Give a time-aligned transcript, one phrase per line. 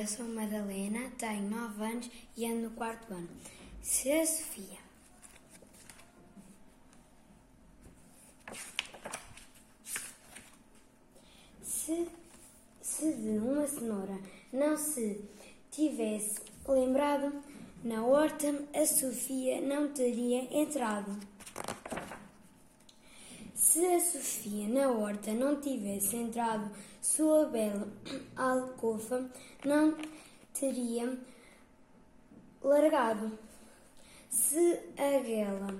[0.00, 3.28] eu sou Madalena, tenho 9 anos e ando no quarto ano.
[3.82, 4.78] Se a Sofia
[11.62, 12.08] se,
[12.80, 14.18] se de uma cenoura
[14.50, 15.20] não se
[15.70, 17.42] tivesse lembrado
[17.84, 21.14] na horta, a Sofia não teria entrado.
[23.80, 26.70] Se a Sofia na horta não tivesse entrado,
[27.00, 27.88] sua bela
[28.36, 29.26] alcova
[29.64, 29.96] não
[30.52, 31.18] teria
[32.62, 33.32] largado.
[34.28, 35.74] Se aquela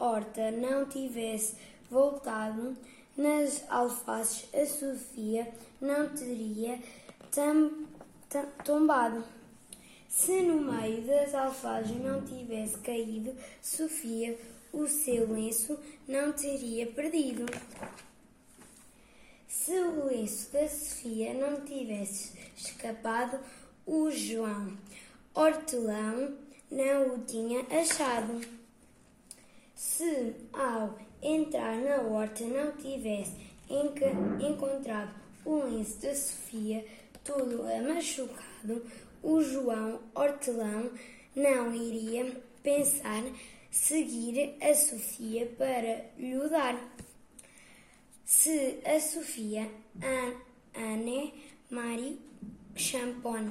[0.00, 1.54] horta não tivesse
[1.88, 2.76] voltado
[3.16, 5.48] nas alfaces, a Sofia
[5.80, 6.82] não teria
[7.30, 7.86] tam,
[8.28, 9.22] tam, tombado.
[10.08, 13.32] Se no meio das alfaces não tivesse caído,
[13.62, 14.36] Sofia
[14.72, 17.46] o seu lenço não teria perdido.
[19.46, 23.38] Se o lenço da Sofia não tivesse escapado,
[23.86, 24.76] o João
[25.34, 26.36] Hortelão
[26.70, 28.40] não o tinha achado.
[29.74, 33.32] Se ao entrar na horta não tivesse
[34.40, 36.84] encontrado o lenço da Sofia
[37.24, 38.84] todo machucado,
[39.22, 40.90] o João Hortelão
[41.34, 43.22] não iria pensar
[43.70, 46.78] seguir a Sofia para lhe dar.
[48.24, 49.70] Se a Sofia
[50.74, 51.32] Anne
[51.70, 52.18] Marie
[52.76, 53.50] Champon